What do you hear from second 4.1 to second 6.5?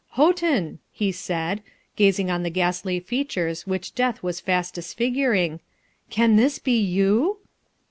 was fast disfiguring, 'can